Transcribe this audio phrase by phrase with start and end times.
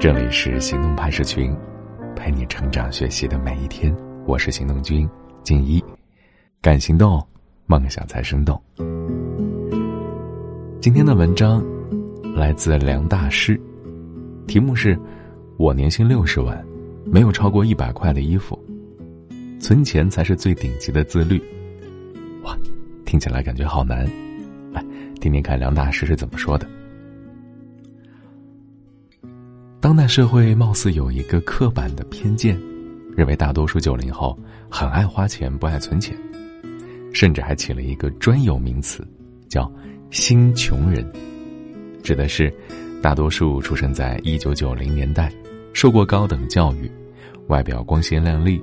[0.00, 1.54] 这里是行动派社群，
[2.16, 3.94] 陪你成长学习的每一天。
[4.26, 5.06] 我是行动君
[5.42, 5.84] 静一，
[6.62, 7.22] 敢行动，
[7.66, 8.58] 梦想才生动。
[10.80, 11.62] 今天的文章
[12.34, 13.60] 来自梁大师，
[14.46, 14.98] 题目是
[15.60, 16.64] “我年薪六十万，
[17.04, 18.58] 没有超过一百块的衣服，
[19.60, 21.38] 存钱才是最顶级的自律。”
[22.42, 22.56] 哇，
[23.04, 24.10] 听起来感觉好难。
[24.72, 24.82] 来，
[25.20, 26.66] 听听看梁大师是怎么说的。
[29.90, 32.56] 当代社会貌似有一个刻板的偏见，
[33.16, 36.16] 认为大多数九零后很爱花钱，不爱存钱，
[37.12, 39.04] 甚至还起了一个专有名词，
[39.48, 39.68] 叫
[40.12, 41.04] “新穷人”，
[42.04, 42.54] 指的是
[43.02, 45.28] 大多数出生在一九九零年代，
[45.72, 46.88] 受过高等教育，
[47.48, 48.62] 外表光鲜亮丽，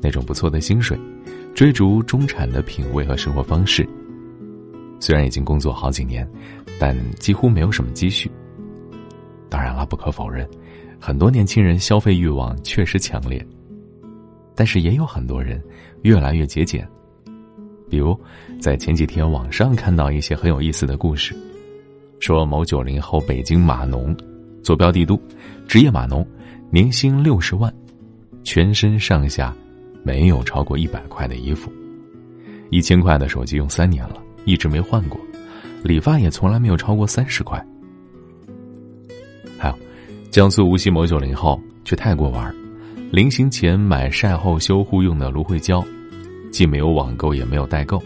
[0.00, 0.96] 那种不错的薪水，
[1.56, 3.84] 追逐中产的品味和生活方式。
[5.00, 6.24] 虽然已经工作好几年，
[6.78, 8.30] 但几乎没有什么积蓄。
[9.84, 10.48] 不可否认，
[11.00, 13.44] 很多年轻人消费欲望确实强烈，
[14.54, 15.62] 但是也有很多人
[16.02, 16.86] 越来越节俭。
[17.90, 18.18] 比如，
[18.60, 21.36] 在前几天网上看到一些很有意思的故事，
[22.20, 24.16] 说某九零后北京码农，
[24.62, 25.20] 坐标帝都，
[25.68, 26.26] 职业码农，
[26.70, 27.72] 年薪六十万，
[28.44, 29.54] 全身上下
[30.02, 31.70] 没有超过一百块的衣服，
[32.70, 35.20] 一千块的手机用三年了，一直没换过，
[35.82, 37.62] 理发也从来没有超过三十块。
[40.32, 42.50] 江苏无锡某九零后去泰国玩，
[43.10, 45.84] 临行前买晒后修护用的芦荟胶，
[46.50, 48.02] 既没有网购也没有代购，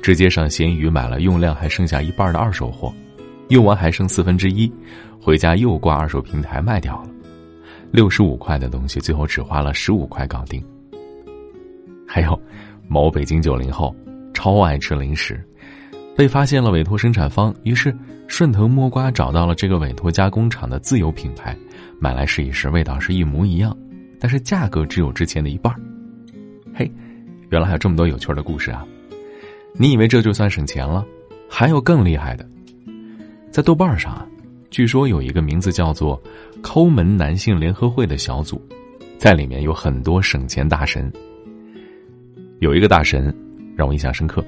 [0.00, 2.94] 直接上闲鱼买了用量还剩下一半的二手货，
[3.48, 4.72] 用完还剩四分之一，
[5.20, 7.08] 回家又挂二手平台卖掉了，
[7.90, 10.64] 六十五块的东西最后只花了十五块搞定。
[12.06, 12.40] 还有，
[12.86, 13.92] 某北京九零后
[14.32, 15.44] 超爱吃零食。
[16.16, 17.94] 被发现了委托生产方，于是
[18.28, 21.56] 顺藤摸瓜找到了这个委托加工厂的自有品牌，
[21.98, 23.76] 买来试一试，味道是一模一样，
[24.20, 25.74] 但是价格只有之前的一半。
[26.72, 26.90] 嘿，
[27.50, 28.86] 原来还有这么多有趣的故事啊！
[29.76, 31.04] 你以为这就算省钱了？
[31.48, 32.48] 还有更厉害的，
[33.50, 34.26] 在豆瓣上啊，
[34.70, 36.20] 据说有一个名字叫做
[36.62, 38.60] “抠门男性联合会”的小组，
[39.18, 41.12] 在里面有很多省钱大神。
[42.60, 43.34] 有一个大神
[43.76, 44.44] 让我印象深刻。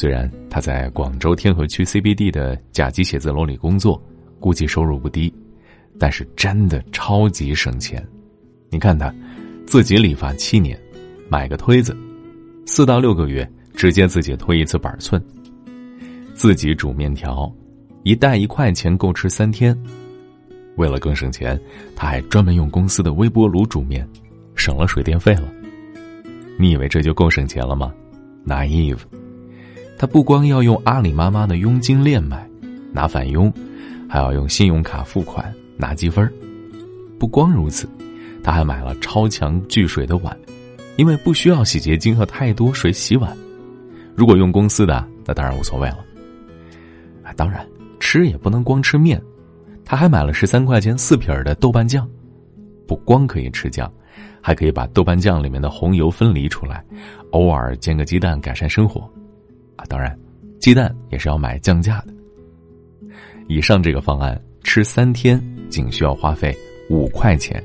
[0.00, 4.00] 虽然他在广州天河区 CBD 的甲级写字楼里工作，
[4.38, 5.34] 估计收入不低，
[5.98, 8.06] 但是真的超级省钱。
[8.70, 9.12] 你看他，
[9.66, 10.78] 自己理发七年，
[11.28, 11.96] 买个推子，
[12.64, 15.20] 四到六个月直接自己推一次板寸，
[16.32, 17.52] 自己煮面条，
[18.04, 19.76] 一袋一块钱够吃三天。
[20.76, 21.60] 为了更省钱，
[21.96, 24.08] 他还专门用公司的微波炉煮面，
[24.54, 25.52] 省了水电费了。
[26.56, 27.92] 你以为这就够省钱了吗
[28.46, 29.00] ？Naive。
[29.98, 32.48] 他不光要用阿里妈妈的佣金链买，
[32.92, 33.52] 拿返佣，
[34.08, 36.32] 还要用信用卡付款拿积分
[37.18, 37.88] 不光如此，
[38.44, 40.38] 他还买了超强聚水的碗，
[40.96, 43.36] 因为不需要洗洁精和太多水洗碗。
[44.14, 45.98] 如果用公司的，那当然无所谓了。
[47.36, 47.66] 当然
[48.00, 49.20] 吃也不能光吃面，
[49.84, 52.08] 他还买了十三块钱四瓶的豆瓣酱，
[52.86, 53.92] 不光可以吃酱，
[54.40, 56.84] 还可以把豆瓣酱里面的红油分离出来，
[57.32, 59.10] 偶尔煎个鸡蛋改善生活。
[59.78, 60.14] 啊，当然，
[60.60, 62.12] 鸡蛋也是要买降价的。
[63.46, 66.54] 以上这个方案吃三天仅需要花费
[66.90, 67.62] 五块钱。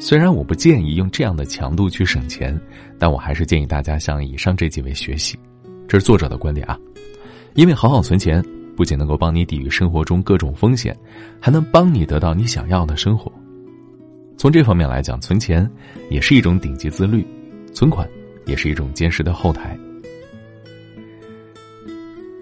[0.00, 2.58] 虽然我不建议用这样的强度去省钱，
[2.98, 5.38] 但我还是建议大家向以上这几位学习。
[5.86, 6.78] 这是作者的观点啊，
[7.54, 8.42] 因为好好存钱
[8.74, 10.96] 不仅能够帮你抵御生活中各种风险，
[11.38, 13.30] 还能帮你得到你想要的生活。
[14.38, 15.70] 从这方面来讲，存钱
[16.08, 17.26] 也是一种顶级自律，
[17.74, 18.08] 存款。
[18.50, 19.78] 也是一种坚实的后台。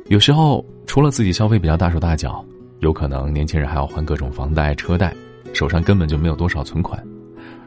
[0.06, 2.42] 有时候，除了自己消费比较大手大脚，
[2.80, 5.14] 有可能年轻人还要还各种房贷、车贷，
[5.52, 7.06] 手上根本就没有多少存款。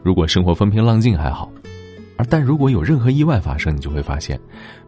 [0.02, 1.52] 如果生活风平浪静还好，
[2.16, 4.38] 而但如果有任何意外发生，你就会发现，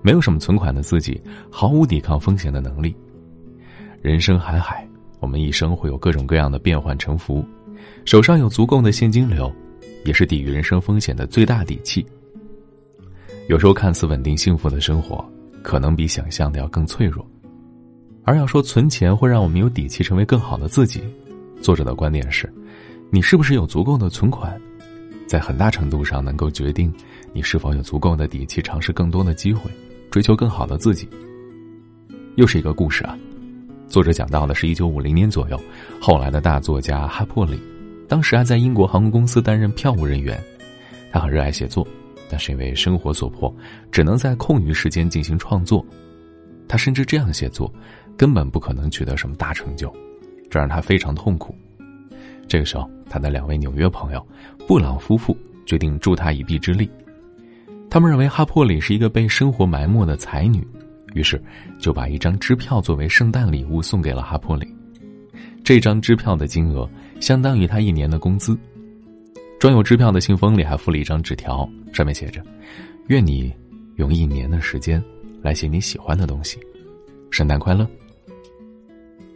[0.03, 2.93] 没有什么存款的自己毫无抵抗风险的能力。
[4.03, 4.85] 人生海海，
[5.21, 7.45] 我们一生会有各种各样的变幻沉浮，
[8.05, 9.51] 手上有足够的现金流，
[10.05, 12.05] 也是抵御人生风险的最大底气。
[13.47, 15.23] 有时候看似稳定幸福的生活，
[15.63, 17.25] 可能比想象的要更脆弱。
[18.25, 21.03] 而要说存钱会让我们有底气成为更好的自己，
[21.61, 22.51] 作者的观点是：
[23.11, 24.59] 你是不是有足够的存款，
[25.27, 26.91] 在很大程度上能够决定
[27.35, 29.71] 你是否有足够的底气尝试更多的机会，
[30.11, 31.07] 追求更好的自己。
[32.37, 33.15] 又是一个故事啊！
[33.89, 35.61] 作者讲到的是一九五零年左右，
[36.01, 37.61] 后来的大作家哈珀里，
[38.09, 40.43] 当时还在英国航空公司担任票务人员，
[41.13, 41.87] 他很热爱写作。
[42.29, 43.55] 但是因为生活所迫，
[43.93, 45.85] 只能在空余时间进行创作。
[46.67, 47.73] 他甚至这样写作，
[48.17, 49.95] 根本不可能取得什么大成就，
[50.51, 51.55] 这让他非常痛苦。
[52.49, 54.27] 这个时候，他的两位纽约朋友
[54.67, 55.37] 布朗夫妇
[55.67, 56.91] 决定助他一臂之力。
[57.91, 60.67] 他们认为哈珀里是一个被生活埋没的才女，
[61.15, 61.41] 于是
[61.79, 64.67] 就把一张支票作为圣诞礼物送给了哈珀里。
[65.63, 66.89] 这张支票的金额
[67.21, 68.59] 相当于他一年的工资。
[69.65, 72.45] 装有支票的信封里还附了一张纸条，上面写着
[73.09, 73.51] ：“愿你
[73.97, 75.03] 用一年的时间
[75.41, 76.59] 来写你喜欢的东西，
[77.31, 77.89] 圣诞快乐。”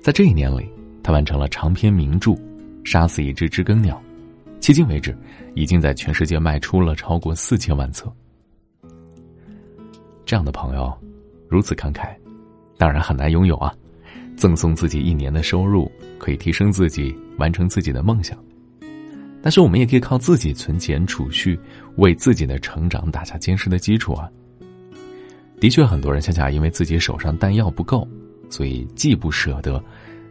[0.02, 0.68] 在这一年里，
[1.02, 2.32] 他完成了长篇名著
[2.84, 3.98] 《杀死一只知更鸟》，
[4.62, 5.16] 迄今为止，
[5.54, 8.12] 已经在全世界卖出了超过四千万册。
[10.26, 10.94] 这样的朋友，
[11.48, 12.14] 如此慷慨，
[12.76, 13.74] 当然很难拥有啊！
[14.36, 18.38] 赠送自己一年的收入，可以提升自己，完成自己的梦想。
[19.40, 21.58] 但是我们也可以靠自己存钱储蓄，
[21.96, 24.28] 为自己的成长打下坚实的基础啊。
[25.60, 28.06] 的确，很多人恰恰因为自己手上弹药不够，
[28.48, 29.82] 所以既不舍得，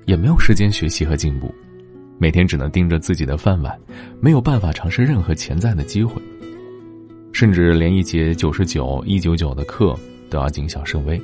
[0.06, 1.54] 也没有时间学习和进步，
[2.18, 3.78] 每天只能盯着自己的饭碗，
[4.22, 6.22] 没有办法尝试任何潜在的机会，
[7.34, 9.98] 甚至连一节九十九、一九九的课
[10.30, 11.22] 都要谨小慎微。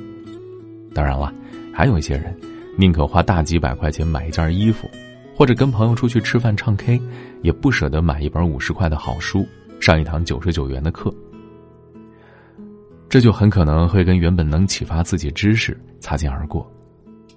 [0.94, 1.32] 当然了，
[1.72, 2.34] 还有一些人
[2.76, 4.88] 宁可花大几百块钱买一件衣服。
[5.36, 7.00] 或者跟朋友出去吃饭唱 K，
[7.42, 9.46] 也不舍得买一本五十块的好书，
[9.80, 11.12] 上一堂九十九元的课。
[13.08, 16.68] 这就很可能会跟原本能启发自己知识擦肩而过，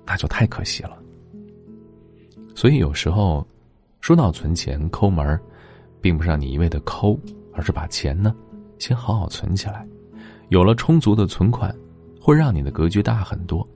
[0.06, 0.98] 那就太可惜了。
[2.56, 3.46] 所以有时候，
[4.00, 5.40] 说到存钱抠门
[6.00, 7.20] 并不是让你一味的抠，
[7.54, 8.36] 而是把钱呢，
[8.80, 9.86] 先好好存起来。
[10.50, 11.76] 有了充足的存款，
[12.22, 13.68] 会让你的格局大很多，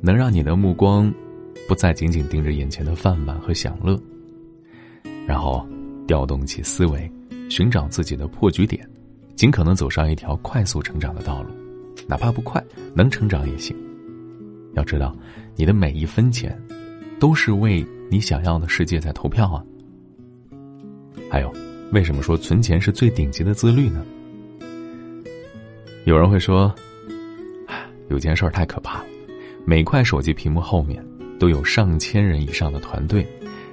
[0.00, 1.12] 能让你的目光。
[1.66, 4.00] 不再紧紧盯着眼前的饭碗和享乐，
[5.26, 5.66] 然后
[6.06, 7.10] 调动起思维，
[7.48, 8.88] 寻找自己的破局点，
[9.34, 11.50] 尽可能走上一条快速成长的道路，
[12.06, 12.62] 哪怕不快，
[12.94, 13.76] 能成长也行。
[14.74, 15.16] 要知道，
[15.56, 16.60] 你的每一分钱，
[17.18, 19.64] 都是为你想要的世界在投票啊。
[21.30, 21.52] 还有，
[21.92, 24.04] 为什么说存钱是最顶级的自律呢？
[26.04, 26.74] 有人会说，
[28.10, 29.06] 有件事儿太可怕了，
[29.64, 31.02] 每块手机屏幕后面。
[31.38, 33.26] 都有上千人以上的团队，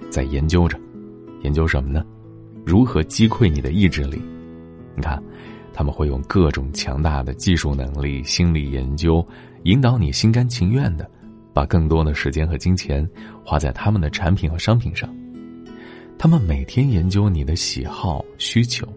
[0.09, 0.79] 在研究着，
[1.43, 2.03] 研究什么呢？
[2.65, 4.21] 如何击溃你的意志力？
[4.95, 5.21] 你看，
[5.73, 9.25] 他们会用各种强大的技术能力、心理研究，
[9.63, 11.09] 引导你心甘情愿的，
[11.53, 13.07] 把更多的时间和金钱
[13.43, 15.09] 花在他们的产品和商品上。
[16.17, 18.87] 他们每天研究你的喜好需求，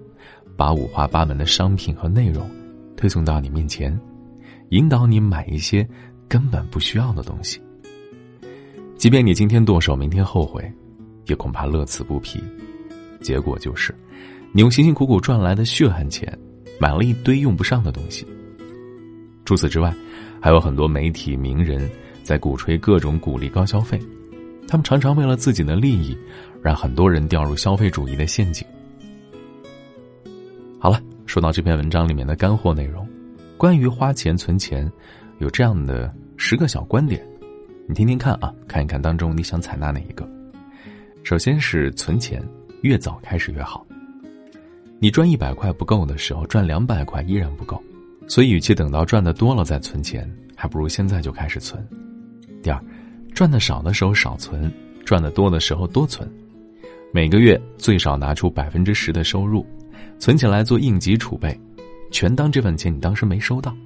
[0.56, 2.50] 把五花八门的商品和内容
[2.96, 3.98] 推送到你面前，
[4.70, 5.88] 引导你买一些
[6.28, 7.60] 根本不需要的东西。
[9.04, 10.64] 即便你今天剁手，明天后悔，
[11.26, 12.42] 也恐怕乐此不疲。
[13.20, 13.94] 结果就是，
[14.50, 16.26] 你用辛辛苦苦赚来的血汗钱，
[16.80, 18.26] 买了一堆用不上的东西。
[19.44, 19.94] 除此之外，
[20.40, 21.86] 还有很多媒体名人
[22.22, 24.00] 在鼓吹各种鼓励高消费，
[24.66, 26.16] 他们常常为了自己的利益，
[26.62, 28.66] 让很多人掉入消费主义的陷阱。
[30.80, 33.06] 好了，说到这篇文章里面的干货内容，
[33.58, 34.90] 关于花钱存钱，
[35.40, 37.22] 有这样的十个小观点。
[37.86, 40.26] 你听听看啊，看一看当中你想采纳哪一个？
[41.22, 42.42] 首先是存钱，
[42.80, 43.86] 越早开始越好。
[44.98, 47.82] 你赚一百块不够的时候，赚两百块依然不够，
[48.26, 51.86] 所以与其等到赚的多了再存钱，还不如现在就开始存。
[52.62, 52.82] 第二，
[53.34, 54.72] 赚的少的时候少存，
[55.04, 56.26] 赚的多的时候多存。
[57.12, 59.64] 每个月最少拿出百分之十的收入，
[60.18, 61.54] 存起来做应急储备，
[62.10, 63.76] 全当这份钱你当时没收到。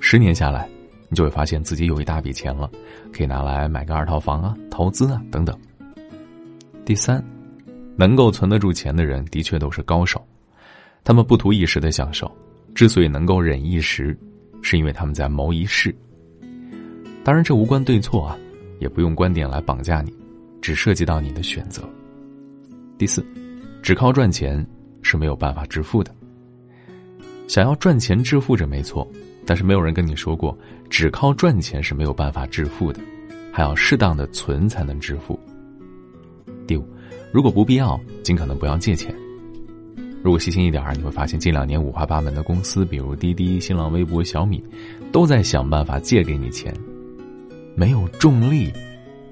[0.00, 0.66] 十年下来。
[1.08, 2.70] 你就会发现自己有一大笔钱了，
[3.12, 5.58] 可以拿来买个二套房啊、投资啊等等。
[6.84, 7.24] 第三，
[7.96, 10.22] 能够存得住钱的人，的确都是高手。
[11.04, 12.30] 他们不图一时的享受，
[12.74, 14.18] 之所以能够忍一时，
[14.62, 15.94] 是因为他们在谋一世。
[17.24, 18.38] 当然，这无关对错啊，
[18.78, 20.12] 也不用观点来绑架你，
[20.60, 21.82] 只涉及到你的选择。
[22.98, 23.24] 第四，
[23.82, 24.66] 只靠赚钱
[25.02, 26.14] 是没有办法致富的。
[27.46, 29.06] 想要赚钱致富，这没错。
[29.48, 30.54] 但是没有人跟你说过，
[30.90, 33.00] 只靠赚钱是没有办法致富的，
[33.50, 35.40] 还要适当的存才能致富。
[36.66, 36.86] 第五，
[37.32, 39.14] 如果不必要，尽可能不要借钱。
[40.22, 44.62] 如果细心一点你会发现近两年五花八门的公司，比如滴滴、新浪微博、小米，
[45.10, 46.70] 都在想办法借给你钱。
[47.74, 48.70] 没有重力，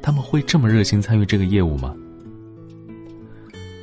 [0.01, 1.95] 他们会这么热心参与这个业务吗？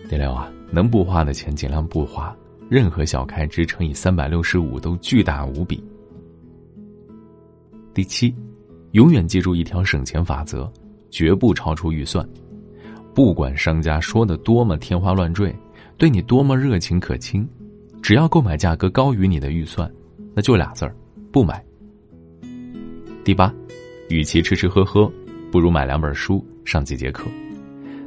[0.09, 2.35] 第六啊，能不花的钱尽量不花，
[2.69, 5.79] 任何小开支乘以三百六十五都巨大无比。
[7.93, 8.33] 第七，
[8.93, 10.71] 永远记住一条省钱法则：
[11.11, 12.27] 绝不超出预算。
[13.13, 15.55] 不管商家说的多么天花乱坠，
[15.95, 17.47] 对你多么热情可亲，
[18.01, 19.91] 只要购买价格高于你的预算，
[20.33, 20.95] 那就俩字儿：
[21.31, 21.63] 不买。
[23.23, 23.53] 第八，
[24.09, 25.11] 与其吃吃喝喝，
[25.51, 27.25] 不如买两本书，上几节课。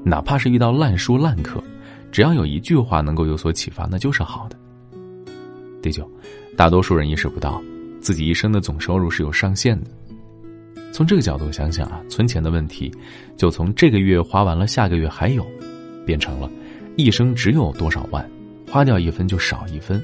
[0.03, 1.63] 哪怕是遇到烂书烂课，
[2.11, 4.59] 只要有一句话能够有所启发，那就是好的。
[5.81, 6.11] 第九，
[6.57, 7.63] 大多数人意识不到
[8.07, 9.91] 自己一生的总收入是有上限的。
[10.93, 12.89] 从这个角度想想啊，存钱的问题，
[13.37, 15.45] 就从这个月花完了，下个月还有，
[16.07, 16.49] 变成了
[16.95, 18.25] 一生只有多少万，
[18.71, 20.01] 花掉一分就少一分。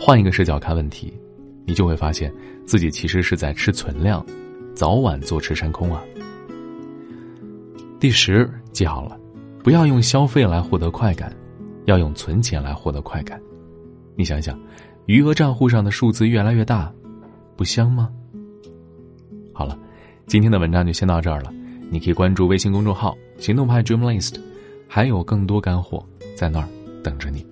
[0.00, 1.14] 换一个视角看问题，
[1.64, 2.34] 你就会发现
[2.66, 4.26] 自己其实是在吃存量，
[4.74, 6.02] 早晚坐吃山空啊。
[8.00, 9.16] 第十，记好了，
[9.62, 11.32] 不要用消费来获得快感，
[11.84, 13.40] 要用存钱来获得快感。
[14.16, 14.58] 你想想，
[15.06, 16.90] 余额账户上的数字越来越大，
[17.56, 18.08] 不香吗？
[19.52, 19.78] 好了，
[20.26, 21.52] 今天的文章就先到这儿了。
[21.90, 24.36] 你可以关注微信公众号“行动派 Dream List”，
[24.88, 26.68] 还有更多干货在那儿
[27.02, 27.46] 等着你。